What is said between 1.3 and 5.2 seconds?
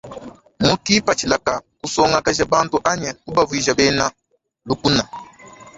ka kusongakaja bantu anyi kubavuija bena lukna.